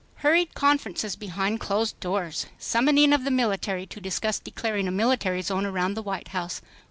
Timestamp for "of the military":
3.13-3.85